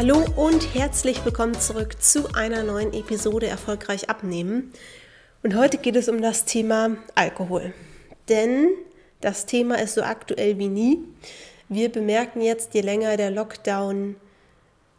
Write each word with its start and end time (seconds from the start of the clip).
Hallo 0.00 0.24
und 0.34 0.74
herzlich 0.74 1.22
willkommen 1.26 1.60
zurück 1.60 2.00
zu 2.02 2.32
einer 2.32 2.62
neuen 2.62 2.94
Episode 2.94 3.48
Erfolgreich 3.48 4.08
abnehmen. 4.08 4.72
Und 5.42 5.54
heute 5.54 5.76
geht 5.76 5.94
es 5.94 6.08
um 6.08 6.22
das 6.22 6.46
Thema 6.46 6.96
Alkohol. 7.14 7.74
Denn 8.30 8.68
das 9.20 9.44
Thema 9.44 9.74
ist 9.74 9.96
so 9.96 10.02
aktuell 10.02 10.56
wie 10.56 10.68
nie. 10.68 11.00
Wir 11.68 11.92
bemerken 11.92 12.40
jetzt, 12.40 12.72
je 12.72 12.80
länger 12.80 13.18
der 13.18 13.30
Lockdown 13.30 14.16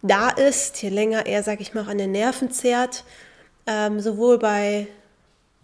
da 0.04 0.30
ist, 0.30 0.80
je 0.84 0.90
länger 0.90 1.26
er, 1.26 1.42
sag 1.42 1.62
ich 1.62 1.74
mal, 1.74 1.90
an 1.90 1.98
den 1.98 2.12
Nerven 2.12 2.52
zerrt, 2.52 3.04
ähm, 3.66 4.02
sowohl 4.02 4.38
bei 4.38 4.86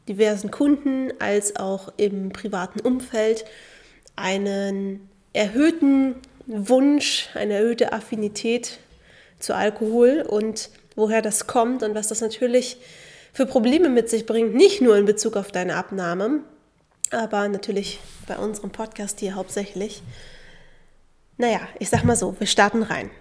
diversen 0.10 0.50
Kunden 0.50 1.12
als 1.20 1.58
auch 1.58 1.94
im 1.98 2.32
privaten 2.32 2.80
Umfeld, 2.80 3.46
einen 4.16 5.08
erhöhten 5.34 6.16
Wunsch, 6.48 7.30
eine 7.36 7.54
erhöhte 7.54 7.94
Affinität 7.94 8.80
zu 9.40 9.56
Alkohol 9.56 10.26
und 10.28 10.70
woher 10.96 11.22
das 11.22 11.48
kommt 11.48 11.84
und 11.84 11.96
was 11.96 12.08
das 12.08 12.22
natürlich 12.22 12.78
für 13.34 13.46
Probleme 13.46 13.90
mit 13.90 14.10
sich 14.10 14.26
bringt, 14.26 14.56
nicht 14.56 14.82
nur 14.82 14.98
in 14.98 15.06
Bezug 15.06 15.36
auf 15.36 15.52
deine 15.52 15.76
Abnahme, 15.76 16.42
aber 17.12 17.48
natürlich 17.48 18.00
bei 18.28 18.38
unserem 18.38 18.72
Podcast 18.72 19.20
hier 19.20 19.36
hauptsächlich. 19.36 20.02
Naja, 21.38 21.60
ich 21.80 21.90
sag 21.90 22.04
mal 22.04 22.16
so, 22.16 22.36
wir 22.40 22.48
starten 22.48 22.82
rein. 22.82 23.12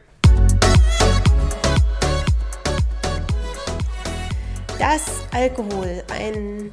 Dass 4.78 5.22
Alkohol 5.32 6.02
ein 6.12 6.70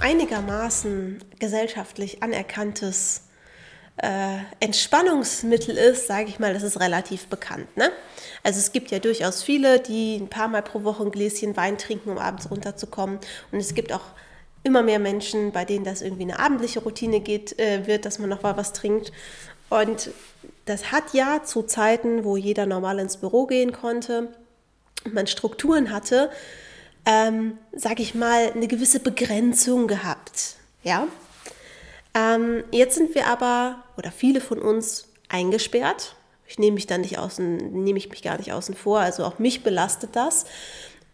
einigermaßen 0.00 1.22
gesellschaftlich 1.38 2.22
anerkanntes 2.22 3.27
äh, 4.02 4.38
Entspannungsmittel 4.60 5.76
ist, 5.76 6.06
sage 6.06 6.28
ich 6.28 6.38
mal, 6.38 6.54
das 6.54 6.62
ist 6.62 6.80
relativ 6.80 7.26
bekannt. 7.26 7.76
Ne? 7.76 7.90
Also 8.42 8.58
es 8.58 8.72
gibt 8.72 8.90
ja 8.90 8.98
durchaus 8.98 9.42
viele, 9.42 9.80
die 9.80 10.16
ein 10.16 10.28
paar 10.28 10.48
Mal 10.48 10.62
pro 10.62 10.84
Woche 10.84 11.02
ein 11.02 11.10
Gläschen 11.10 11.56
Wein 11.56 11.78
trinken, 11.78 12.10
um 12.10 12.18
abends 12.18 12.50
runterzukommen. 12.50 13.18
Und 13.50 13.58
es 13.58 13.74
gibt 13.74 13.92
auch 13.92 14.04
immer 14.62 14.82
mehr 14.82 14.98
Menschen, 14.98 15.52
bei 15.52 15.64
denen 15.64 15.84
das 15.84 16.02
irgendwie 16.02 16.22
eine 16.22 16.38
abendliche 16.38 16.80
Routine 16.80 17.20
geht, 17.20 17.58
äh, 17.58 17.86
wird, 17.86 18.04
dass 18.04 18.18
man 18.18 18.28
noch 18.28 18.42
mal 18.42 18.56
was 18.56 18.72
trinkt. 18.72 19.12
Und 19.68 20.10
das 20.64 20.92
hat 20.92 21.12
ja 21.12 21.42
zu 21.42 21.62
Zeiten, 21.62 22.24
wo 22.24 22.36
jeder 22.36 22.66
normal 22.66 22.98
ins 23.00 23.16
Büro 23.16 23.46
gehen 23.46 23.72
konnte 23.72 24.28
und 25.04 25.14
man 25.14 25.26
Strukturen 25.26 25.92
hatte, 25.92 26.30
ähm, 27.04 27.58
sage 27.72 28.02
ich 28.02 28.14
mal, 28.14 28.52
eine 28.52 28.68
gewisse 28.68 29.00
Begrenzung 29.00 29.86
gehabt. 29.86 30.56
Ja, 30.82 31.06
ähm, 32.18 32.64
jetzt 32.72 32.96
sind 32.96 33.14
wir 33.14 33.26
aber, 33.26 33.84
oder 33.96 34.10
viele 34.10 34.40
von 34.40 34.58
uns, 34.58 35.08
eingesperrt. 35.28 36.16
Ich 36.46 36.58
nehme 36.58 36.74
mich 36.74 36.86
da 36.86 36.96
nicht 36.96 37.18
außen, 37.18 37.56
nehme 37.84 37.98
ich 37.98 38.08
mich 38.08 38.22
gar 38.22 38.38
nicht 38.38 38.52
außen 38.52 38.74
vor, 38.74 39.00
also 39.00 39.24
auch 39.24 39.38
mich 39.38 39.62
belastet 39.62 40.16
das. 40.16 40.46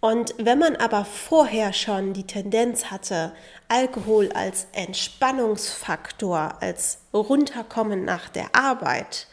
Und 0.00 0.34
wenn 0.38 0.58
man 0.58 0.76
aber 0.76 1.04
vorher 1.04 1.72
schon 1.72 2.12
die 2.12 2.26
Tendenz 2.26 2.90
hatte, 2.90 3.32
Alkohol 3.68 4.30
als 4.32 4.66
Entspannungsfaktor, 4.72 6.58
als 6.60 6.98
Runterkommen 7.12 8.04
nach 8.04 8.28
der 8.28 8.54
Arbeit 8.54 9.26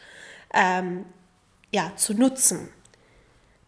ähm, 0.53 1.05
ja, 1.71 1.91
zu 1.97 2.13
nutzen, 2.13 2.69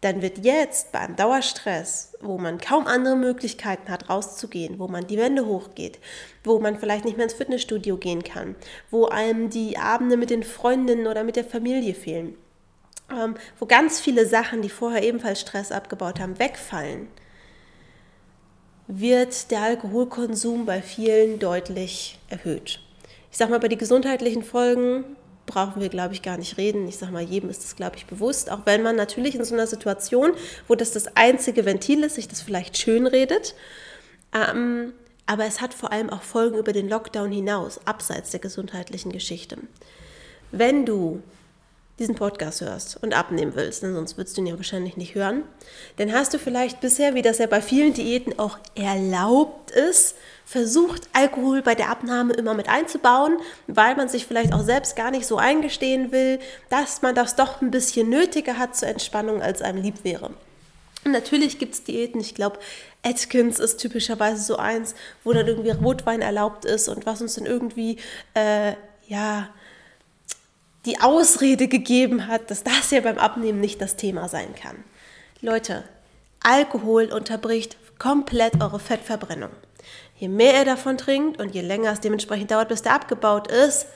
dann 0.04 0.20
wird 0.20 0.44
jetzt 0.44 0.92
beim 0.92 1.16
Dauerstress, 1.16 2.12
wo 2.20 2.36
man 2.36 2.58
kaum 2.58 2.86
andere 2.86 3.16
Möglichkeiten 3.16 3.90
hat, 3.90 4.10
rauszugehen, 4.10 4.78
wo 4.78 4.86
man 4.86 5.06
die 5.06 5.16
Wände 5.16 5.46
hochgeht, 5.46 5.98
wo 6.44 6.58
man 6.58 6.78
vielleicht 6.78 7.06
nicht 7.06 7.16
mehr 7.16 7.24
ins 7.24 7.32
Fitnessstudio 7.32 7.96
gehen 7.96 8.22
kann, 8.22 8.54
wo 8.90 9.06
einem 9.06 9.48
die 9.48 9.78
Abende 9.78 10.18
mit 10.18 10.28
den 10.28 10.42
Freundinnen 10.42 11.06
oder 11.06 11.24
mit 11.24 11.36
der 11.36 11.44
Familie 11.44 11.94
fehlen, 11.94 12.36
ähm, 13.10 13.34
wo 13.58 13.64
ganz 13.64 13.98
viele 13.98 14.26
Sachen, 14.26 14.60
die 14.60 14.68
vorher 14.68 15.02
ebenfalls 15.02 15.40
Stress 15.40 15.72
abgebaut 15.72 16.20
haben, 16.20 16.38
wegfallen, 16.38 17.08
wird 18.86 19.50
der 19.50 19.62
Alkoholkonsum 19.62 20.66
bei 20.66 20.82
vielen 20.82 21.38
deutlich 21.38 22.18
erhöht. 22.28 22.80
Ich 23.30 23.38
sage 23.38 23.50
mal, 23.50 23.60
bei 23.60 23.68
den 23.68 23.78
gesundheitlichen 23.78 24.42
Folgen 24.42 25.16
brauchen 25.46 25.80
wir, 25.80 25.88
glaube 25.88 26.14
ich, 26.14 26.22
gar 26.22 26.38
nicht 26.38 26.56
reden. 26.56 26.88
Ich 26.88 26.96
sage 26.96 27.12
mal, 27.12 27.22
jedem 27.22 27.50
ist 27.50 27.64
das, 27.64 27.76
glaube 27.76 27.96
ich, 27.96 28.06
bewusst. 28.06 28.50
Auch 28.50 28.60
wenn 28.64 28.82
man 28.82 28.96
natürlich 28.96 29.34
in 29.34 29.44
so 29.44 29.54
einer 29.54 29.66
Situation, 29.66 30.32
wo 30.68 30.74
das 30.74 30.92
das 30.92 31.16
einzige 31.16 31.64
Ventil 31.64 32.02
ist, 32.04 32.14
sich 32.14 32.28
das 32.28 32.40
vielleicht 32.40 32.78
schön 32.78 33.06
redet. 33.06 33.54
Ähm, 34.32 34.92
aber 35.26 35.46
es 35.46 35.60
hat 35.60 35.74
vor 35.74 35.92
allem 35.92 36.10
auch 36.10 36.22
Folgen 36.22 36.58
über 36.58 36.72
den 36.72 36.88
Lockdown 36.88 37.32
hinaus, 37.32 37.80
abseits 37.86 38.30
der 38.30 38.40
gesundheitlichen 38.40 39.12
Geschichte. 39.12 39.56
Wenn 40.50 40.84
du 40.84 41.22
diesen 41.98 42.16
Podcast 42.16 42.60
hörst 42.60 43.02
und 43.02 43.14
abnehmen 43.14 43.52
willst, 43.54 43.82
denn 43.82 43.94
sonst 43.94 44.16
würdest 44.16 44.36
du 44.36 44.40
ihn 44.40 44.48
ja 44.48 44.56
wahrscheinlich 44.56 44.96
nicht 44.96 45.14
hören, 45.14 45.44
dann 45.96 46.12
hast 46.12 46.34
du 46.34 46.38
vielleicht 46.38 46.80
bisher, 46.80 47.14
wie 47.14 47.22
das 47.22 47.38
ja 47.38 47.46
bei 47.46 47.62
vielen 47.62 47.94
Diäten 47.94 48.38
auch 48.38 48.58
erlaubt 48.74 49.70
ist, 49.70 50.16
versucht, 50.44 51.08
Alkohol 51.12 51.62
bei 51.62 51.74
der 51.74 51.90
Abnahme 51.90 52.34
immer 52.34 52.54
mit 52.54 52.68
einzubauen, 52.68 53.38
weil 53.66 53.96
man 53.96 54.08
sich 54.08 54.26
vielleicht 54.26 54.52
auch 54.52 54.62
selbst 54.62 54.94
gar 54.94 55.10
nicht 55.10 55.26
so 55.26 55.36
eingestehen 55.36 56.12
will, 56.12 56.38
dass 56.68 57.02
man 57.02 57.14
das 57.14 57.36
doch 57.36 57.62
ein 57.62 57.70
bisschen 57.70 58.08
nötiger 58.08 58.58
hat 58.58 58.76
zur 58.76 58.88
Entspannung, 58.88 59.42
als 59.42 59.62
einem 59.62 59.82
lieb 59.82 60.04
wäre. 60.04 60.30
Natürlich 61.04 61.58
gibt 61.58 61.74
es 61.74 61.84
Diäten, 61.84 62.20
ich 62.20 62.34
glaube, 62.34 62.58
Atkins 63.02 63.58
ist 63.58 63.76
typischerweise 63.78 64.42
so 64.42 64.56
eins, 64.56 64.94
wo 65.22 65.32
dann 65.32 65.46
irgendwie 65.46 65.70
Rotwein 65.70 66.22
erlaubt 66.22 66.64
ist 66.64 66.88
und 66.88 67.04
was 67.04 67.20
uns 67.20 67.34
dann 67.34 67.44
irgendwie, 67.46 67.98
äh, 68.34 68.72
ja, 69.06 69.50
die 70.86 71.00
Ausrede 71.00 71.68
gegeben 71.68 72.26
hat, 72.26 72.50
dass 72.50 72.62
das 72.62 72.90
ja 72.90 73.00
beim 73.00 73.18
Abnehmen 73.18 73.60
nicht 73.60 73.80
das 73.80 73.96
Thema 73.96 74.28
sein 74.28 74.54
kann. 74.54 74.76
Leute, 75.40 75.84
Alkohol 76.42 77.12
unterbricht 77.12 77.76
komplett 77.98 78.60
eure 78.60 78.80
Fettverbrennung. 78.80 79.50
Je 80.24 80.28
mehr 80.28 80.60
ihr 80.60 80.64
davon 80.64 80.96
trinkt 80.96 81.38
und 81.38 81.54
je 81.54 81.60
länger 81.60 81.92
es 81.92 82.00
dementsprechend 82.00 82.50
dauert, 82.50 82.70
bis 82.70 82.80
der 82.80 82.94
abgebaut 82.94 83.46
ist, 83.52 83.88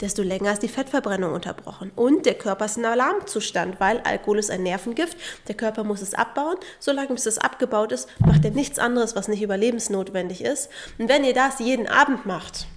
desto 0.00 0.22
länger 0.22 0.52
ist 0.52 0.62
die 0.62 0.68
Fettverbrennung 0.68 1.32
unterbrochen. 1.32 1.90
Und 1.96 2.26
der 2.26 2.34
Körper 2.34 2.66
ist 2.66 2.76
in 2.76 2.84
Alarmzustand, 2.84 3.80
weil 3.80 3.98
Alkohol 4.04 4.38
ist 4.38 4.52
ein 4.52 4.62
Nervengift. 4.62 5.18
Der 5.48 5.56
Körper 5.56 5.82
muss 5.82 6.00
es 6.00 6.14
abbauen. 6.14 6.54
Solange 6.78 7.08
bis 7.08 7.26
es 7.26 7.38
abgebaut 7.38 7.90
ist, 7.90 8.08
macht 8.20 8.44
er 8.44 8.52
nichts 8.52 8.78
anderes, 8.78 9.16
was 9.16 9.26
nicht 9.26 9.42
überlebensnotwendig 9.42 10.44
ist. 10.44 10.70
Und 10.96 11.08
wenn 11.08 11.24
ihr 11.24 11.34
das 11.34 11.58
jeden 11.58 11.88
Abend 11.88 12.24
macht, 12.24 12.68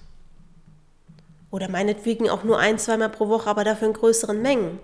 oder 1.52 1.68
meinetwegen 1.68 2.28
auch 2.28 2.42
nur 2.42 2.58
ein, 2.58 2.80
zweimal 2.80 3.10
pro 3.10 3.28
Woche, 3.28 3.48
aber 3.48 3.62
dafür 3.62 3.86
in 3.86 3.94
größeren 3.94 4.42
Mengen, 4.42 4.80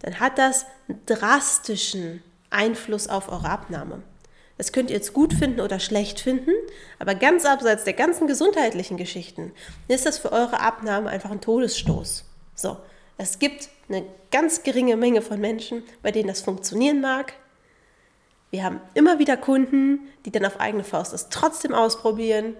dann 0.00 0.18
hat 0.18 0.36
das 0.38 0.66
einen 0.88 1.00
drastischen 1.06 2.24
Einfluss 2.50 3.08
auf 3.08 3.28
eure 3.28 3.50
Abnahme. 3.50 4.02
Das 4.58 4.72
könnt 4.72 4.90
ihr 4.90 4.96
jetzt 4.96 5.12
gut 5.12 5.34
finden 5.34 5.60
oder 5.60 5.78
schlecht 5.78 6.20
finden, 6.20 6.52
aber 6.98 7.14
ganz 7.14 7.44
abseits 7.44 7.84
der 7.84 7.92
ganzen 7.92 8.26
gesundheitlichen 8.26 8.96
Geschichten 8.96 9.52
ist 9.88 10.06
das 10.06 10.18
für 10.18 10.32
eure 10.32 10.60
Abnahme 10.60 11.10
einfach 11.10 11.30
ein 11.30 11.42
Todesstoß. 11.42 12.24
So, 12.54 12.78
es 13.18 13.38
gibt 13.38 13.68
eine 13.88 14.04
ganz 14.30 14.62
geringe 14.62 14.96
Menge 14.96 15.20
von 15.20 15.40
Menschen, 15.40 15.82
bei 16.02 16.10
denen 16.10 16.28
das 16.28 16.40
funktionieren 16.40 17.00
mag. 17.00 17.34
Wir 18.50 18.64
haben 18.64 18.80
immer 18.94 19.18
wieder 19.18 19.36
Kunden, 19.36 20.08
die 20.24 20.30
dann 20.30 20.46
auf 20.46 20.58
eigene 20.60 20.84
Faust 20.84 21.12
das 21.12 21.28
trotzdem 21.28 21.74
ausprobieren 21.74 22.56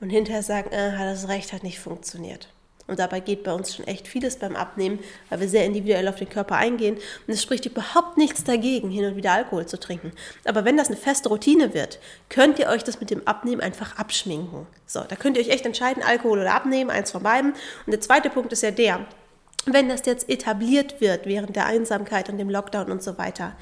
und 0.00 0.10
hinterher 0.10 0.42
sagen, 0.42 0.70
äh, 0.70 0.96
das 0.96 1.28
Recht 1.28 1.52
hat 1.52 1.64
nicht 1.64 1.80
funktioniert. 1.80 2.48
Und 2.86 2.98
dabei 3.00 3.20
geht 3.20 3.42
bei 3.42 3.52
uns 3.52 3.74
schon 3.74 3.86
echt 3.86 4.06
vieles 4.06 4.36
beim 4.36 4.54
Abnehmen, 4.54 5.00
weil 5.28 5.40
wir 5.40 5.48
sehr 5.48 5.64
individuell 5.64 6.06
auf 6.08 6.16
den 6.16 6.28
Körper 6.28 6.56
eingehen. 6.56 6.94
Und 6.94 7.34
es 7.34 7.42
spricht 7.42 7.66
überhaupt 7.66 8.16
nichts 8.16 8.44
dagegen, 8.44 8.90
hin 8.90 9.04
und 9.04 9.16
wieder 9.16 9.32
Alkohol 9.32 9.66
zu 9.66 9.78
trinken. 9.78 10.12
Aber 10.44 10.64
wenn 10.64 10.76
das 10.76 10.88
eine 10.88 10.96
feste 10.96 11.28
Routine 11.28 11.74
wird, 11.74 11.98
könnt 12.28 12.58
ihr 12.58 12.68
euch 12.68 12.84
das 12.84 13.00
mit 13.00 13.10
dem 13.10 13.26
Abnehmen 13.26 13.60
einfach 13.60 13.98
abschminken. 13.98 14.66
So, 14.86 15.00
da 15.00 15.16
könnt 15.16 15.36
ihr 15.36 15.42
euch 15.42 15.50
echt 15.50 15.66
entscheiden, 15.66 16.02
Alkohol 16.02 16.40
oder 16.40 16.54
Abnehmen, 16.54 16.90
eins 16.90 17.10
von 17.10 17.22
beiden. 17.22 17.52
Und 17.52 17.92
der 17.92 18.00
zweite 18.00 18.30
Punkt 18.30 18.52
ist 18.52 18.62
ja 18.62 18.70
der, 18.70 19.06
wenn 19.66 19.88
das 19.88 20.06
jetzt 20.06 20.28
etabliert 20.28 21.00
wird 21.00 21.26
während 21.26 21.56
der 21.56 21.66
Einsamkeit 21.66 22.28
und 22.28 22.38
dem 22.38 22.50
Lockdown 22.50 22.90
und 22.90 23.02
so 23.02 23.18
weiter, 23.18 23.56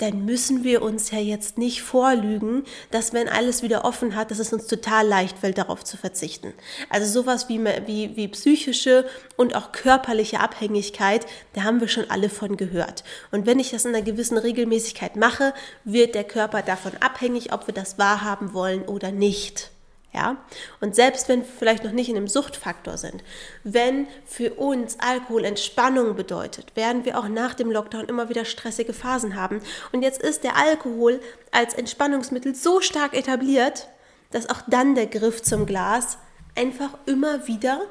dann 0.00 0.24
müssen 0.24 0.64
wir 0.64 0.82
uns 0.82 1.10
ja 1.10 1.18
jetzt 1.18 1.58
nicht 1.58 1.82
vorlügen, 1.82 2.64
dass 2.90 3.12
wenn 3.12 3.28
alles 3.28 3.62
wieder 3.62 3.84
offen 3.84 4.16
hat, 4.16 4.30
dass 4.30 4.38
es 4.38 4.52
uns 4.52 4.66
total 4.66 5.06
leicht 5.06 5.38
fällt, 5.38 5.58
darauf 5.58 5.84
zu 5.84 5.96
verzichten. 5.96 6.54
Also 6.88 7.20
sowas 7.20 7.48
wie, 7.48 7.62
wie, 7.86 8.16
wie 8.16 8.28
psychische 8.28 9.06
und 9.36 9.54
auch 9.54 9.72
körperliche 9.72 10.40
Abhängigkeit, 10.40 11.26
da 11.52 11.64
haben 11.64 11.80
wir 11.80 11.88
schon 11.88 12.10
alle 12.10 12.30
von 12.30 12.56
gehört. 12.56 13.04
Und 13.30 13.46
wenn 13.46 13.58
ich 13.58 13.70
das 13.70 13.84
in 13.84 13.94
einer 13.94 14.04
gewissen 14.04 14.38
Regelmäßigkeit 14.38 15.16
mache, 15.16 15.52
wird 15.84 16.14
der 16.14 16.24
Körper 16.24 16.62
davon 16.62 16.92
abhängig, 17.00 17.52
ob 17.52 17.66
wir 17.66 17.74
das 17.74 17.98
wahrhaben 17.98 18.54
wollen 18.54 18.82
oder 18.82 19.12
nicht. 19.12 19.70
Ja? 20.12 20.38
Und 20.80 20.94
selbst 20.94 21.28
wenn 21.28 21.40
wir 21.40 21.48
vielleicht 21.48 21.84
noch 21.84 21.92
nicht 21.92 22.08
in 22.08 22.16
einem 22.16 22.28
Suchtfaktor 22.28 22.96
sind, 22.96 23.22
wenn 23.62 24.08
für 24.26 24.54
uns 24.54 24.98
Alkohol 24.98 25.44
Entspannung 25.44 26.16
bedeutet, 26.16 26.74
werden 26.76 27.04
wir 27.04 27.18
auch 27.18 27.28
nach 27.28 27.54
dem 27.54 27.70
Lockdown 27.70 28.06
immer 28.06 28.28
wieder 28.28 28.44
stressige 28.44 28.92
Phasen 28.92 29.36
haben. 29.36 29.60
Und 29.92 30.02
jetzt 30.02 30.20
ist 30.20 30.44
der 30.44 30.56
Alkohol 30.56 31.20
als 31.52 31.74
Entspannungsmittel 31.74 32.54
so 32.54 32.80
stark 32.80 33.14
etabliert, 33.14 33.88
dass 34.30 34.48
auch 34.48 34.62
dann 34.66 34.94
der 34.94 35.06
Griff 35.06 35.42
zum 35.42 35.66
Glas 35.66 36.18
einfach 36.56 36.90
immer 37.06 37.46
wieder 37.46 37.82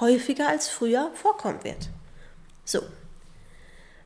häufiger 0.00 0.48
als 0.48 0.68
früher 0.68 1.10
vorkommen 1.14 1.62
wird. 1.64 1.88
So. 2.64 2.80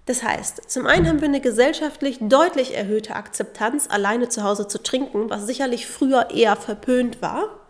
Das 0.06 0.22
heißt, 0.22 0.70
zum 0.70 0.86
einen 0.86 1.06
haben 1.06 1.20
wir 1.20 1.28
eine 1.28 1.40
gesellschaftlich 1.40 2.18
deutlich 2.20 2.74
erhöhte 2.74 3.14
Akzeptanz, 3.14 3.88
alleine 3.88 4.28
zu 4.28 4.42
Hause 4.42 4.66
zu 4.66 4.82
trinken, 4.82 5.30
was 5.30 5.46
sicherlich 5.46 5.86
früher 5.86 6.30
eher 6.30 6.56
verpönt 6.56 7.22
war. 7.22 7.60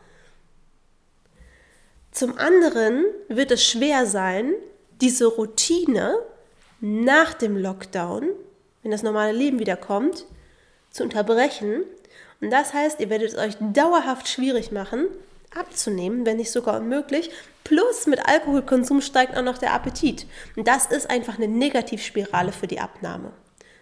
Zum 2.12 2.38
anderen 2.38 3.04
wird 3.28 3.50
es 3.50 3.64
schwer 3.64 4.06
sein, 4.06 4.52
diese 5.00 5.26
Routine 5.26 6.18
nach 6.80 7.34
dem 7.34 7.56
Lockdown, 7.56 8.28
wenn 8.82 8.90
das 8.90 9.02
normale 9.02 9.32
Leben 9.32 9.58
wieder 9.58 9.76
kommt, 9.76 10.26
zu 10.90 11.02
unterbrechen. 11.02 11.84
Und 12.40 12.50
das 12.50 12.72
heißt, 12.72 13.00
ihr 13.00 13.10
werdet 13.10 13.32
es 13.32 13.38
euch 13.38 13.54
dauerhaft 13.60 14.28
schwierig 14.28 14.72
machen, 14.72 15.06
abzunehmen, 15.54 16.26
wenn 16.26 16.36
nicht 16.36 16.50
sogar 16.50 16.78
unmöglich. 16.78 17.30
Plus 17.64 18.06
mit 18.06 18.26
Alkoholkonsum 18.26 19.00
steigt 19.00 19.36
auch 19.36 19.42
noch 19.42 19.58
der 19.58 19.72
Appetit. 19.72 20.26
Und 20.56 20.66
das 20.68 20.86
ist 20.86 21.10
einfach 21.10 21.36
eine 21.36 21.48
Negativspirale 21.48 22.52
für 22.52 22.66
die 22.66 22.80
Abnahme. 22.80 23.32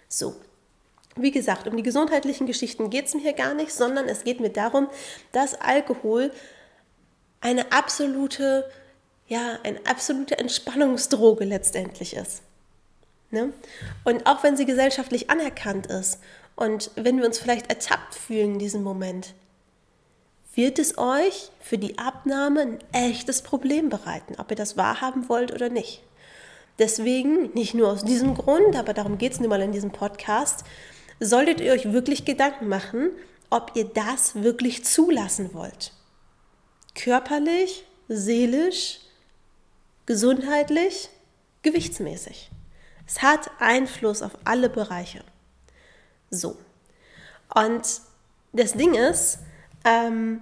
So. 0.08 0.34
Wie 1.16 1.30
gesagt, 1.32 1.66
um 1.66 1.76
die 1.76 1.82
gesundheitlichen 1.82 2.46
Geschichten 2.46 2.90
geht 2.90 3.06
es 3.06 3.14
mir 3.14 3.22
hier 3.22 3.32
gar 3.32 3.52
nicht, 3.52 3.72
sondern 3.72 4.08
es 4.08 4.22
geht 4.22 4.38
mir 4.40 4.50
darum, 4.50 4.88
dass 5.32 5.60
Alkohol 5.60 6.32
eine 7.40 7.72
absolute, 7.72 8.70
ja, 9.26 9.58
eine 9.64 9.80
absolute 9.84 10.38
Entspannungsdroge 10.38 11.44
letztendlich 11.44 12.14
ist. 12.14 12.42
Ne? 13.30 13.52
Und 14.04 14.26
auch 14.26 14.42
wenn 14.42 14.56
sie 14.56 14.64
gesellschaftlich 14.64 15.28
anerkannt 15.28 15.86
ist 15.86 16.20
und 16.56 16.90
wenn 16.94 17.18
wir 17.18 17.26
uns 17.26 17.38
vielleicht 17.38 17.68
ertappt 17.68 18.14
fühlen 18.14 18.54
in 18.54 18.58
diesem 18.58 18.82
Moment, 18.82 19.34
wird 20.54 20.78
es 20.78 20.98
euch 20.98 21.50
für 21.60 21.78
die 21.78 21.98
Abnahme 21.98 22.60
ein 22.60 22.78
echtes 22.92 23.42
Problem 23.42 23.88
bereiten, 23.88 24.34
ob 24.38 24.50
ihr 24.50 24.56
das 24.56 24.76
wahrhaben 24.76 25.28
wollt 25.28 25.52
oder 25.52 25.68
nicht. 25.68 26.02
Deswegen, 26.78 27.52
nicht 27.54 27.74
nur 27.74 27.90
aus 27.90 28.04
diesem 28.04 28.34
Grund, 28.34 28.76
aber 28.76 28.94
darum 28.94 29.18
geht 29.18 29.32
es 29.32 29.40
nun 29.40 29.48
mal 29.48 29.60
in 29.60 29.72
diesem 29.72 29.90
Podcast, 29.90 30.64
solltet 31.20 31.60
ihr 31.60 31.72
euch 31.72 31.92
wirklich 31.92 32.24
Gedanken 32.24 32.68
machen, 32.68 33.10
ob 33.50 33.72
ihr 33.74 33.84
das 33.84 34.42
wirklich 34.42 34.84
zulassen 34.84 35.54
wollt. 35.54 35.92
Körperlich, 36.94 37.84
seelisch, 38.08 39.00
gesundheitlich, 40.06 41.08
gewichtsmäßig. 41.62 42.50
Es 43.06 43.22
hat 43.22 43.50
Einfluss 43.58 44.22
auf 44.22 44.38
alle 44.44 44.68
Bereiche. 44.68 45.24
So. 46.30 46.56
Und 47.54 48.00
das 48.52 48.74
Ding 48.74 48.94
ist, 48.94 49.38
ähm, 49.88 50.40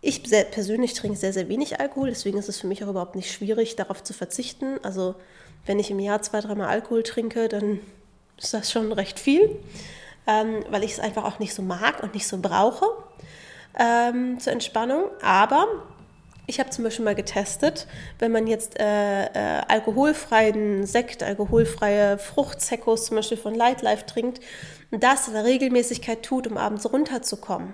ich 0.00 0.22
persönlich 0.22 0.92
trinke 0.92 1.16
sehr, 1.16 1.32
sehr 1.32 1.48
wenig 1.48 1.80
Alkohol, 1.80 2.10
deswegen 2.10 2.36
ist 2.36 2.50
es 2.50 2.60
für 2.60 2.66
mich 2.66 2.84
auch 2.84 2.88
überhaupt 2.88 3.16
nicht 3.16 3.32
schwierig, 3.32 3.74
darauf 3.74 4.02
zu 4.02 4.12
verzichten. 4.12 4.78
Also 4.82 5.14
wenn 5.64 5.78
ich 5.78 5.90
im 5.90 5.98
Jahr 5.98 6.20
zwei, 6.20 6.40
dreimal 6.40 6.68
Alkohol 6.68 7.02
trinke, 7.02 7.48
dann 7.48 7.80
ist 8.36 8.52
das 8.52 8.70
schon 8.70 8.92
recht 8.92 9.18
viel, 9.18 9.58
ähm, 10.26 10.62
weil 10.68 10.84
ich 10.84 10.92
es 10.92 11.00
einfach 11.00 11.24
auch 11.24 11.38
nicht 11.38 11.54
so 11.54 11.62
mag 11.62 12.02
und 12.02 12.12
nicht 12.12 12.26
so 12.26 12.38
brauche 12.38 12.84
ähm, 13.78 14.38
zur 14.40 14.52
Entspannung. 14.52 15.04
Aber 15.22 15.66
ich 16.46 16.60
habe 16.60 16.68
zum 16.68 16.84
Beispiel 16.84 17.06
mal 17.06 17.14
getestet, 17.14 17.86
wenn 18.18 18.30
man 18.30 18.46
jetzt 18.46 18.78
äh, 18.78 19.24
äh, 19.24 19.62
alkoholfreien 19.68 20.84
Sekt, 20.84 21.22
alkoholfreie 21.22 22.18
Fruchtsekos 22.18 23.06
zum 23.06 23.16
Beispiel 23.16 23.38
von 23.38 23.54
Lightlife 23.54 24.04
trinkt 24.04 24.40
und 24.90 25.02
das 25.02 25.28
in 25.28 25.32
der 25.32 25.44
Regelmäßigkeit 25.44 26.22
tut, 26.22 26.46
um 26.46 26.58
abends 26.58 26.92
runterzukommen 26.92 27.72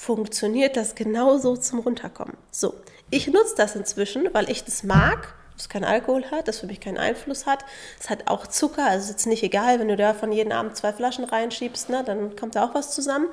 funktioniert 0.00 0.78
das 0.78 0.94
genauso 0.94 1.58
zum 1.58 1.80
Runterkommen. 1.80 2.34
So, 2.50 2.74
ich 3.10 3.26
nutze 3.26 3.54
das 3.54 3.76
inzwischen, 3.76 4.32
weil 4.32 4.48
ich 4.48 4.64
das 4.64 4.82
mag, 4.82 5.34
das 5.58 5.68
kein 5.68 5.84
Alkohol 5.84 6.24
hat, 6.30 6.48
das 6.48 6.60
für 6.60 6.66
mich 6.66 6.80
keinen 6.80 6.96
Einfluss 6.96 7.44
hat. 7.44 7.66
Es 8.00 8.08
hat 8.08 8.26
auch 8.26 8.46
Zucker, 8.46 8.86
also 8.86 9.04
ist 9.04 9.10
jetzt 9.10 9.26
nicht 9.26 9.42
egal, 9.42 9.78
wenn 9.78 9.88
du 9.88 9.96
davon 9.96 10.32
jeden 10.32 10.52
Abend 10.52 10.74
zwei 10.74 10.94
Flaschen 10.94 11.24
reinschiebst, 11.24 11.90
ne, 11.90 12.02
dann 12.02 12.34
kommt 12.34 12.54
da 12.54 12.64
auch 12.64 12.74
was 12.74 12.94
zusammen. 12.94 13.26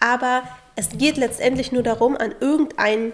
Aber 0.00 0.42
es 0.74 0.88
geht 0.96 1.18
letztendlich 1.18 1.70
nur 1.70 1.82
darum, 1.82 2.16
an 2.16 2.34
irgendein 2.40 3.12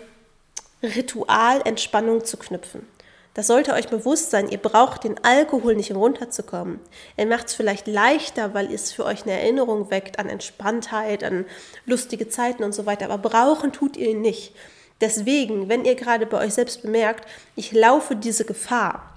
Ritual 0.80 1.60
Entspannung 1.64 2.24
zu 2.24 2.36
knüpfen. 2.36 2.86
Das 3.34 3.46
sollte 3.46 3.72
euch 3.72 3.88
bewusst 3.88 4.30
sein, 4.30 4.50
ihr 4.50 4.58
braucht 4.58 5.04
den 5.04 5.22
Alkohol 5.24 5.74
nicht, 5.74 5.90
um 5.90 5.96
runterzukommen. 5.96 6.80
Er 7.16 7.26
macht 7.26 7.46
es 7.46 7.54
vielleicht 7.54 7.86
leichter, 7.86 8.52
weil 8.52 8.72
es 8.72 8.92
für 8.92 9.06
euch 9.06 9.22
eine 9.22 9.32
Erinnerung 9.32 9.90
weckt 9.90 10.18
an 10.18 10.28
Entspanntheit, 10.28 11.24
an 11.24 11.46
lustige 11.86 12.28
Zeiten 12.28 12.62
und 12.62 12.74
so 12.74 12.84
weiter. 12.84 13.06
Aber 13.08 13.30
brauchen 13.30 13.72
tut 13.72 13.96
ihr 13.96 14.10
ihn 14.10 14.20
nicht. 14.20 14.54
Deswegen, 15.00 15.68
wenn 15.70 15.84
ihr 15.86 15.94
gerade 15.94 16.26
bei 16.26 16.44
euch 16.44 16.54
selbst 16.54 16.82
bemerkt, 16.82 17.26
ich 17.56 17.72
laufe 17.72 18.16
diese 18.16 18.44
Gefahr, 18.44 19.12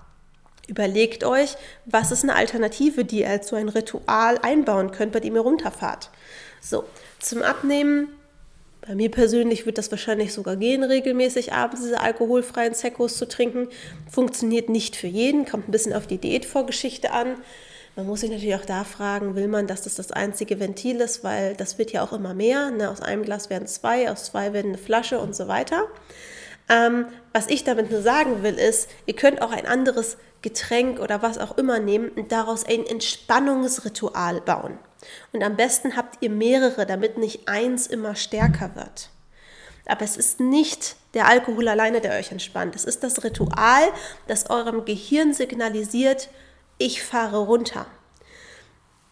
überlegt 0.67 1.25
euch, 1.25 1.57
was 1.85 2.11
ist 2.11 2.23
eine 2.23 2.35
Alternative, 2.35 3.03
die 3.03 3.19
ihr 3.19 3.29
als 3.29 3.49
so 3.49 3.55
ein 3.57 3.69
Ritual 3.69 4.39
einbauen 4.41 4.91
könnt, 4.91 5.11
bei 5.11 5.19
dem 5.19 5.35
ihr 5.35 5.41
runterfahrt. 5.41 6.09
So, 6.61 6.85
zum 7.19 7.43
Abnehmen 7.43 8.07
bei 8.87 8.95
mir 8.95 9.09
persönlich 9.09 9.65
wird 9.65 9.77
das 9.77 9.89
wahrscheinlich 9.91 10.33
sogar 10.33 10.55
gehen, 10.55 10.83
regelmäßig 10.83 11.53
abends 11.53 11.81
diese 11.81 12.01
alkoholfreien 12.01 12.73
Sekos 12.73 13.17
zu 13.17 13.27
trinken. 13.27 13.67
Funktioniert 14.09 14.69
nicht 14.69 14.95
für 14.95 15.07
jeden, 15.07 15.45
kommt 15.45 15.67
ein 15.67 15.71
bisschen 15.71 15.93
auf 15.93 16.07
die 16.07 16.19
Diätvorgeschichte 16.19 17.11
an. 17.11 17.35
Man 17.95 18.07
muss 18.07 18.19
sich 18.19 18.29
natürlich 18.29 18.55
auch 18.55 18.65
da 18.65 18.83
fragen, 18.83 19.35
will 19.35 19.47
man, 19.47 19.67
dass 19.67 19.83
das 19.83 19.95
das 19.95 20.11
einzige 20.11 20.59
Ventil 20.59 20.99
ist, 20.99 21.23
weil 21.23 21.55
das 21.55 21.77
wird 21.77 21.93
ja 21.93 22.03
auch 22.03 22.13
immer 22.13 22.33
mehr. 22.33 22.69
Ne? 22.69 22.89
Aus 22.89 23.01
einem 23.01 23.23
Glas 23.23 23.49
werden 23.49 23.67
zwei, 23.67 24.11
aus 24.11 24.25
zwei 24.25 24.53
werden 24.53 24.69
eine 24.69 24.77
Flasche 24.77 25.19
und 25.19 25.35
so 25.35 25.47
weiter. 25.47 25.85
Ähm, 26.67 27.05
was 27.31 27.47
ich 27.47 27.63
damit 27.63 27.91
nur 27.91 28.01
sagen 28.01 28.43
will, 28.43 28.55
ist, 28.55 28.89
ihr 29.05 29.15
könnt 29.15 29.41
auch 29.41 29.51
ein 29.51 29.65
anderes 29.65 30.17
Getränk 30.41 30.99
oder 30.99 31.21
was 31.21 31.37
auch 31.37 31.57
immer 31.57 31.79
nehmen 31.79 32.09
und 32.09 32.31
daraus 32.31 32.65
ein 32.65 32.85
Entspannungsritual 32.85 34.41
bauen. 34.41 34.77
Und 35.33 35.43
am 35.43 35.55
besten 35.55 35.95
habt 35.95 36.21
ihr 36.21 36.29
mehrere, 36.29 36.85
damit 36.85 37.17
nicht 37.17 37.47
eins 37.47 37.87
immer 37.87 38.15
stärker 38.15 38.75
wird. 38.75 39.09
Aber 39.85 40.03
es 40.03 40.17
ist 40.17 40.39
nicht 40.39 40.95
der 41.13 41.27
Alkohol 41.27 41.67
alleine, 41.67 42.01
der 42.01 42.17
euch 42.17 42.31
entspannt. 42.31 42.75
Es 42.75 42.85
ist 42.85 43.03
das 43.03 43.23
Ritual, 43.23 43.83
das 44.27 44.49
eurem 44.49 44.85
Gehirn 44.85 45.33
signalisiert, 45.33 46.29
ich 46.77 47.03
fahre 47.03 47.37
runter. 47.37 47.85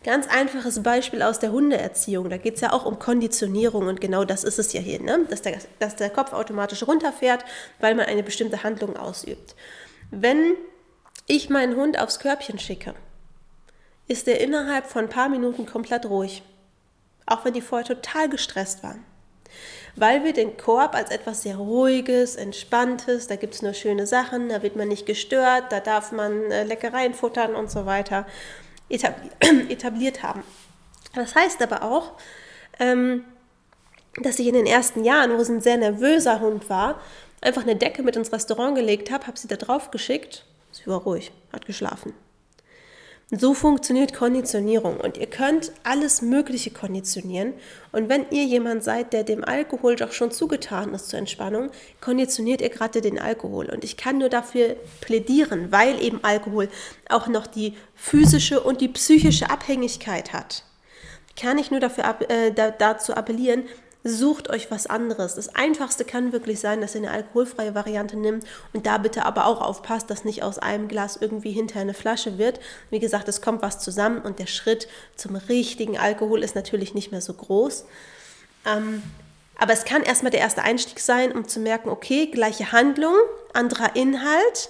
Ganz 0.03 0.27
einfaches 0.27 0.83
Beispiel 0.83 1.21
aus 1.21 1.39
der 1.39 1.53
Hundeerziehung. 1.53 2.29
Da 2.29 2.35
geht 2.35 2.55
es 2.55 2.61
ja 2.61 2.73
auch 2.73 2.85
um 2.85 2.99
Konditionierung 2.99 3.87
und 3.87 4.01
genau 4.01 4.25
das 4.25 4.43
ist 4.43 4.59
es 4.59 4.73
ja 4.73 4.81
hier, 4.81 5.01
ne? 5.01 5.25
dass, 5.29 5.41
der, 5.41 5.57
dass 5.79 5.95
der 5.95 6.09
Kopf 6.09 6.33
automatisch 6.33 6.85
runterfährt, 6.85 7.45
weil 7.79 7.95
man 7.95 8.07
eine 8.07 8.21
bestimmte 8.23 8.63
Handlung 8.63 8.97
ausübt. 8.97 9.55
Wenn 10.11 10.55
ich 11.25 11.49
meinen 11.49 11.77
Hund 11.77 11.97
aufs 11.97 12.19
Körbchen 12.19 12.59
schicke, 12.59 12.95
ist 14.07 14.27
er 14.27 14.41
innerhalb 14.41 14.87
von 14.87 15.05
ein 15.05 15.09
paar 15.09 15.29
Minuten 15.29 15.65
komplett 15.65 16.05
ruhig. 16.05 16.43
Auch 17.25 17.45
wenn 17.45 17.53
die 17.53 17.61
vorher 17.61 17.87
total 17.87 18.29
gestresst 18.29 18.83
waren. 18.83 19.03
Weil 19.95 20.23
wir 20.23 20.33
den 20.33 20.57
Korb 20.57 20.95
als 20.95 21.11
etwas 21.11 21.43
sehr 21.43 21.57
Ruhiges, 21.57 22.35
Entspanntes, 22.35 23.27
da 23.27 23.35
gibt 23.35 23.53
es 23.53 23.61
nur 23.61 23.73
schöne 23.73 24.07
Sachen, 24.07 24.49
da 24.49 24.63
wird 24.63 24.75
man 24.75 24.87
nicht 24.87 25.05
gestört, 25.05 25.65
da 25.71 25.79
darf 25.79 26.11
man 26.11 26.51
äh, 26.51 26.63
Leckereien 26.63 27.13
futtern 27.13 27.55
und 27.55 27.69
so 27.69 27.85
weiter, 27.85 28.25
etabliert 28.89 30.23
haben. 30.23 30.43
Das 31.15 31.35
heißt 31.35 31.61
aber 31.61 31.83
auch, 31.83 32.13
ähm, 32.79 33.23
dass 34.21 34.39
ich 34.39 34.47
in 34.47 34.53
den 34.55 34.65
ersten 34.65 35.03
Jahren, 35.03 35.31
wo 35.31 35.41
es 35.41 35.49
ein 35.49 35.61
sehr 35.61 35.77
nervöser 35.77 36.39
Hund 36.39 36.69
war, 36.69 36.99
einfach 37.41 37.63
eine 37.63 37.75
Decke 37.75 38.03
mit 38.03 38.15
ins 38.15 38.31
Restaurant 38.31 38.75
gelegt 38.75 39.11
habe, 39.11 39.27
habe 39.27 39.37
sie 39.37 39.47
da 39.47 39.55
drauf 39.55 39.91
geschickt, 39.91 40.45
sie 40.71 40.87
war 40.87 41.01
ruhig, 41.01 41.31
hat 41.51 41.65
geschlafen. 41.65 42.13
So 43.35 43.55
funktioniert 43.55 44.13
Konditionierung 44.13 44.97
und 44.97 45.17
ihr 45.17 45.25
könnt 45.25 45.71
alles 45.81 46.21
Mögliche 46.21 46.69
konditionieren. 46.69 47.53
Und 47.91 48.07
wenn 48.07 48.27
ihr 48.29 48.43
jemand 48.43 48.83
seid, 48.83 49.11
der 49.11 49.23
dem 49.23 49.43
Alkohol 49.43 49.95
doch 49.95 50.11
schon 50.11 50.29
zugetan 50.29 50.93
ist 50.93 51.09
zur 51.09 51.17
Entspannung, 51.17 51.71
konditioniert 51.99 52.61
ihr 52.61 52.69
gerade 52.69 53.01
den 53.01 53.17
Alkohol. 53.17 53.71
Und 53.71 53.83
ich 53.83 53.97
kann 53.97 54.19
nur 54.19 54.29
dafür 54.29 54.75
plädieren, 55.01 55.71
weil 55.71 55.99
eben 55.99 56.23
Alkohol 56.23 56.69
auch 57.09 57.27
noch 57.27 57.47
die 57.47 57.73
physische 57.95 58.61
und 58.61 58.81
die 58.81 58.89
psychische 58.89 59.49
Abhängigkeit 59.49 60.31
hat. 60.31 60.63
Kann 61.35 61.57
ich 61.57 61.71
nur 61.71 61.79
dafür, 61.79 62.03
äh, 62.29 62.53
dazu 62.53 63.15
appellieren, 63.15 63.63
sucht 64.03 64.49
euch 64.49 64.69
was 64.69 64.87
anderes. 64.87 65.35
Das 65.35 65.55
Einfachste 65.55 66.03
kann 66.03 66.33
wirklich 66.33 66.59
sein, 66.59 66.81
dass 66.81 66.95
ihr 66.95 67.01
eine 67.01 67.11
alkoholfreie 67.11 67.73
Variante 67.73 68.17
nimmt 68.17 68.45
und 68.73 68.85
da 68.85 68.97
bitte 68.97 69.25
aber 69.25 69.47
auch 69.47 69.61
aufpasst, 69.61 70.09
dass 70.09 70.25
nicht 70.25 70.43
aus 70.43 70.59
einem 70.59 70.87
Glas 70.87 71.17
irgendwie 71.19 71.51
hinter 71.51 71.79
eine 71.79 71.93
Flasche 71.93 72.37
wird. 72.37 72.59
Wie 72.89 72.99
gesagt, 72.99 73.27
es 73.29 73.41
kommt 73.41 73.61
was 73.61 73.79
zusammen 73.79 74.21
und 74.21 74.39
der 74.39 74.47
Schritt 74.47 74.87
zum 75.15 75.35
richtigen 75.35 75.97
Alkohol 75.97 76.43
ist 76.43 76.55
natürlich 76.55 76.93
nicht 76.93 77.11
mehr 77.11 77.21
so 77.21 77.33
groß. 77.33 77.85
Ähm, 78.65 79.03
aber 79.57 79.73
es 79.73 79.85
kann 79.85 80.03
erstmal 80.03 80.31
der 80.31 80.41
erste 80.41 80.63
Einstieg 80.63 80.99
sein, 80.99 81.31
um 81.31 81.47
zu 81.47 81.59
merken, 81.59 81.89
okay, 81.89 82.27
gleiche 82.27 82.71
Handlung, 82.71 83.15
anderer 83.53 83.95
Inhalt. 83.95 84.69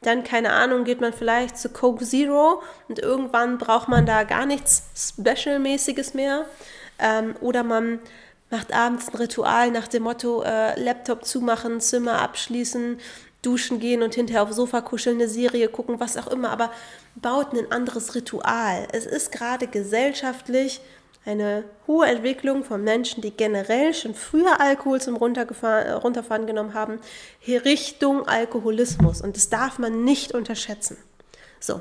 Dann, 0.00 0.24
keine 0.24 0.52
Ahnung, 0.52 0.84
geht 0.84 1.00
man 1.00 1.12
vielleicht 1.12 1.58
zu 1.58 1.68
Coke 1.68 2.04
Zero 2.04 2.62
und 2.88 2.98
irgendwann 2.98 3.58
braucht 3.58 3.88
man 3.88 4.06
da 4.06 4.24
gar 4.24 4.46
nichts 4.46 4.84
Special-mäßiges 4.96 6.14
mehr. 6.14 6.46
Ähm, 6.98 7.36
oder 7.40 7.62
man 7.62 8.00
macht 8.52 8.72
abends 8.72 9.08
ein 9.08 9.16
Ritual 9.16 9.70
nach 9.72 9.88
dem 9.88 10.04
Motto 10.04 10.42
äh, 10.42 10.80
Laptop 10.80 11.24
zumachen, 11.24 11.80
Zimmer 11.80 12.20
abschließen, 12.20 12.98
duschen 13.42 13.80
gehen 13.80 14.02
und 14.02 14.14
hinterher 14.14 14.44
aufs 14.44 14.56
Sofa 14.56 14.80
kuscheln, 14.82 15.16
eine 15.16 15.28
Serie 15.28 15.68
gucken, 15.68 15.98
was 15.98 16.16
auch 16.16 16.28
immer, 16.28 16.50
aber 16.50 16.70
baut 17.16 17.52
ein 17.52 17.72
anderes 17.72 18.14
Ritual. 18.14 18.86
Es 18.92 19.06
ist 19.06 19.32
gerade 19.32 19.66
gesellschaftlich 19.66 20.80
eine 21.24 21.64
hohe 21.86 22.06
Entwicklung 22.06 22.64
von 22.64 22.82
Menschen, 22.82 23.22
die 23.22 23.30
generell 23.30 23.94
schon 23.94 24.14
früher 24.14 24.60
Alkohol 24.60 25.00
zum 25.00 25.16
Runterfahren 25.16 26.46
genommen 26.46 26.74
haben, 26.74 27.00
Richtung 27.46 28.26
Alkoholismus. 28.26 29.20
Und 29.20 29.36
das 29.36 29.48
darf 29.48 29.78
man 29.78 30.04
nicht 30.04 30.32
unterschätzen. 30.34 30.96
So, 31.60 31.80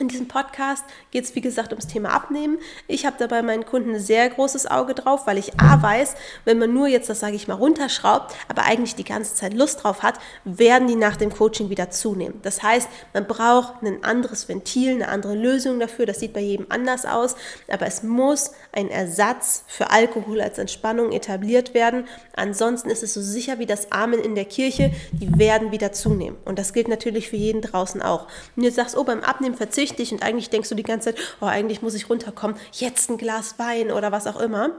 in 0.00 0.08
diesem 0.08 0.26
Podcast 0.26 0.84
geht 1.12 1.24
es, 1.24 1.36
wie 1.36 1.40
gesagt, 1.40 1.70
ums 1.70 1.86
Thema 1.86 2.10
Abnehmen. 2.10 2.58
Ich 2.88 3.06
habe 3.06 3.14
dabei 3.16 3.42
meinen 3.42 3.64
Kunden 3.64 3.94
ein 3.94 4.00
sehr 4.00 4.28
großes 4.28 4.68
Auge 4.68 4.92
drauf, 4.92 5.28
weil 5.28 5.38
ich 5.38 5.60
A 5.60 5.80
weiß, 5.80 6.16
wenn 6.44 6.58
man 6.58 6.74
nur 6.74 6.88
jetzt, 6.88 7.08
das 7.08 7.20
sage 7.20 7.36
ich 7.36 7.46
mal, 7.46 7.54
runterschraubt, 7.54 8.34
aber 8.48 8.64
eigentlich 8.64 8.96
die 8.96 9.04
ganze 9.04 9.36
Zeit 9.36 9.54
Lust 9.54 9.84
drauf 9.84 10.02
hat, 10.02 10.18
werden 10.44 10.88
die 10.88 10.96
nach 10.96 11.16
dem 11.16 11.32
Coaching 11.32 11.70
wieder 11.70 11.90
zunehmen. 11.90 12.40
Das 12.42 12.60
heißt, 12.64 12.88
man 13.12 13.28
braucht 13.28 13.82
ein 13.82 14.02
anderes 14.02 14.48
Ventil, 14.48 14.94
eine 14.94 15.08
andere 15.08 15.36
Lösung 15.36 15.78
dafür. 15.78 16.06
Das 16.06 16.18
sieht 16.18 16.32
bei 16.32 16.40
jedem 16.40 16.66
anders 16.70 17.06
aus, 17.06 17.36
aber 17.68 17.86
es 17.86 18.02
muss 18.02 18.50
ein 18.72 18.90
Ersatz 18.90 19.62
für 19.68 19.90
Alkohol 19.90 20.40
als 20.40 20.58
Entspannung 20.58 21.12
etabliert 21.12 21.72
werden. 21.72 22.08
Ansonsten 22.34 22.90
ist 22.90 23.04
es 23.04 23.14
so 23.14 23.22
sicher 23.22 23.60
wie 23.60 23.66
das 23.66 23.92
Amen 23.92 24.18
in 24.18 24.34
der 24.34 24.44
Kirche, 24.44 24.90
die 25.12 25.38
werden 25.38 25.70
wieder 25.70 25.92
zunehmen. 25.92 26.36
Und 26.44 26.58
das 26.58 26.72
gilt 26.72 26.88
natürlich 26.88 27.28
für 27.28 27.36
jeden 27.36 27.60
draußen 27.60 28.02
auch. 28.02 28.26
Und 28.56 28.64
jetzt 28.64 28.74
sagst, 28.74 28.96
oh, 28.96 29.04
beim 29.04 29.20
Abnehmen 29.20 29.54
verzichten 29.54 29.83
süchtig 29.84 30.12
und 30.12 30.22
eigentlich 30.22 30.50
denkst 30.50 30.68
du 30.68 30.74
die 30.74 30.82
ganze 30.82 31.14
Zeit, 31.14 31.22
oh, 31.40 31.46
eigentlich 31.46 31.82
muss 31.82 31.94
ich 31.94 32.08
runterkommen, 32.08 32.56
jetzt 32.72 33.10
ein 33.10 33.18
Glas 33.18 33.58
Wein 33.58 33.90
oder 33.90 34.12
was 34.12 34.26
auch 34.26 34.40
immer, 34.40 34.70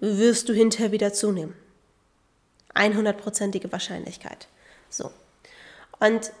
wirst 0.00 0.48
du 0.48 0.52
hinterher 0.52 0.92
wieder 0.92 1.12
zunehmen. 1.12 1.54
100%ige 2.74 3.70
Wahrscheinlichkeit. 3.70 4.48
So. 4.88 5.10
Und 6.00 6.32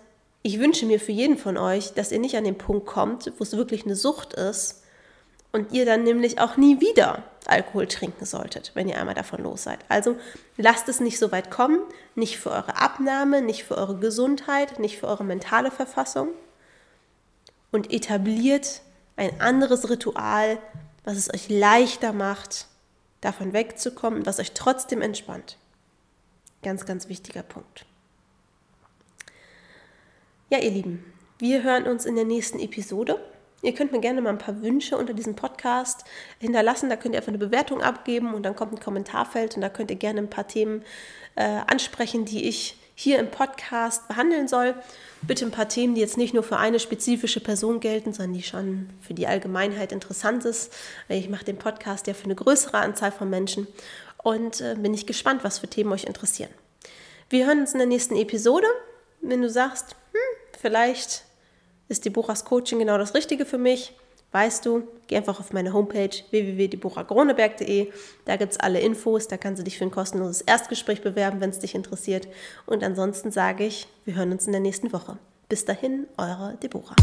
ich 0.42 0.58
wünsche 0.58 0.86
mir 0.86 0.98
für 0.98 1.12
jeden 1.12 1.36
von 1.36 1.56
euch, 1.56 1.92
dass 1.92 2.12
ihr 2.12 2.18
nicht 2.18 2.36
an 2.36 2.44
den 2.44 2.56
Punkt 2.56 2.86
kommt, 2.86 3.32
wo 3.38 3.44
es 3.44 3.56
wirklich 3.56 3.84
eine 3.84 3.94
Sucht 3.94 4.32
ist 4.32 4.82
und 5.52 5.72
ihr 5.72 5.84
dann 5.84 6.02
nämlich 6.02 6.40
auch 6.40 6.56
nie 6.56 6.80
wieder 6.80 7.24
Alkohol 7.46 7.86
trinken 7.86 8.24
solltet, 8.24 8.72
wenn 8.74 8.88
ihr 8.88 8.98
einmal 8.98 9.14
davon 9.14 9.42
los 9.42 9.64
seid. 9.64 9.80
Also 9.88 10.16
lasst 10.56 10.88
es 10.88 11.00
nicht 11.00 11.18
so 11.18 11.30
weit 11.30 11.50
kommen, 11.50 11.80
nicht 12.14 12.38
für 12.38 12.50
eure 12.50 12.76
Abnahme, 12.76 13.42
nicht 13.42 13.64
für 13.64 13.76
eure 13.76 13.96
Gesundheit, 13.98 14.78
nicht 14.78 14.98
für 14.98 15.08
eure 15.08 15.24
mentale 15.24 15.70
Verfassung 15.70 16.28
und 17.72 17.92
etabliert 17.92 18.82
ein 19.16 19.40
anderes 19.40 19.88
Ritual, 19.90 20.58
was 21.04 21.16
es 21.16 21.32
euch 21.32 21.48
leichter 21.48 22.12
macht, 22.12 22.66
davon 23.20 23.52
wegzukommen, 23.52 24.26
was 24.26 24.40
euch 24.40 24.52
trotzdem 24.52 25.02
entspannt. 25.02 25.58
Ganz, 26.62 26.86
ganz 26.86 27.08
wichtiger 27.08 27.42
Punkt. 27.42 27.86
Ja, 30.50 30.58
ihr 30.58 30.70
Lieben, 30.70 31.04
wir 31.38 31.62
hören 31.62 31.86
uns 31.86 32.06
in 32.06 32.16
der 32.16 32.24
nächsten 32.24 32.58
Episode. 32.58 33.22
Ihr 33.62 33.74
könnt 33.74 33.92
mir 33.92 34.00
gerne 34.00 34.22
mal 34.22 34.30
ein 34.30 34.38
paar 34.38 34.62
Wünsche 34.62 34.96
unter 34.96 35.12
diesem 35.12 35.36
Podcast 35.36 36.04
hinterlassen. 36.38 36.88
Da 36.88 36.96
könnt 36.96 37.14
ihr 37.14 37.18
einfach 37.18 37.28
eine 37.28 37.38
Bewertung 37.38 37.82
abgeben 37.82 38.34
und 38.34 38.42
dann 38.42 38.56
kommt 38.56 38.72
ein 38.72 38.80
Kommentarfeld 38.80 39.54
und 39.54 39.62
da 39.62 39.68
könnt 39.68 39.90
ihr 39.90 39.96
gerne 39.96 40.20
ein 40.20 40.30
paar 40.30 40.48
Themen 40.48 40.82
äh, 41.36 41.60
ansprechen, 41.66 42.24
die 42.24 42.48
ich 42.48 42.78
hier 43.00 43.18
im 43.18 43.30
Podcast 43.30 44.08
behandeln 44.08 44.46
soll. 44.46 44.74
Bitte 45.22 45.46
ein 45.46 45.50
paar 45.50 45.68
Themen, 45.68 45.94
die 45.94 46.02
jetzt 46.02 46.18
nicht 46.18 46.34
nur 46.34 46.42
für 46.42 46.58
eine 46.58 46.78
spezifische 46.78 47.40
Person 47.40 47.80
gelten, 47.80 48.12
sondern 48.12 48.34
die 48.34 48.42
schon 48.42 48.90
für 49.00 49.14
die 49.14 49.26
Allgemeinheit 49.26 49.90
interessant 49.90 50.44
ist. 50.44 50.70
Ich 51.08 51.30
mache 51.30 51.46
den 51.46 51.56
Podcast 51.56 52.06
ja 52.06 52.14
für 52.14 52.24
eine 52.24 52.34
größere 52.34 52.76
Anzahl 52.76 53.10
von 53.10 53.30
Menschen 53.30 53.66
und 54.22 54.60
äh, 54.60 54.76
bin 54.78 54.92
ich 54.92 55.06
gespannt, 55.06 55.44
was 55.44 55.60
für 55.60 55.66
Themen 55.66 55.92
euch 55.92 56.04
interessieren. 56.04 56.50
Wir 57.30 57.46
hören 57.46 57.60
uns 57.60 57.72
in 57.72 57.78
der 57.78 57.86
nächsten 57.86 58.16
Episode. 58.16 58.66
Wenn 59.22 59.40
du 59.40 59.48
sagst, 59.48 59.96
hm, 60.12 60.58
vielleicht 60.60 61.24
ist 61.88 62.04
die 62.04 62.10
Buchers 62.10 62.44
Coaching 62.44 62.80
genau 62.80 62.98
das 62.98 63.14
Richtige 63.14 63.46
für 63.46 63.58
mich, 63.58 63.94
weißt 64.32 64.64
du, 64.66 64.82
geh 65.06 65.16
einfach 65.16 65.40
auf 65.40 65.52
meine 65.52 65.72
Homepage 65.72 66.10
www.diebuchagroneberg.de. 66.30 67.90
Da 68.24 68.36
gibt 68.36 68.52
es 68.52 68.60
alle 68.60 68.80
Infos, 68.80 69.28
da 69.28 69.36
kannst 69.36 69.60
du 69.60 69.64
dich 69.64 69.78
für 69.78 69.84
ein 69.84 69.90
kostenloses 69.90 70.42
Erstgespräch 70.42 71.02
bewerben, 71.02 71.40
wenn 71.40 71.50
es 71.50 71.58
dich 71.58 71.74
interessiert. 71.74 72.28
Und 72.66 72.84
ansonsten 72.84 73.30
sage 73.30 73.64
ich, 73.64 73.88
wir 74.04 74.14
hören 74.14 74.32
uns 74.32 74.46
in 74.46 74.52
der 74.52 74.60
nächsten 74.60 74.92
Woche. 74.92 75.18
Bis 75.48 75.64
dahin, 75.64 76.06
eure 76.16 76.56
Deborah. 76.62 76.94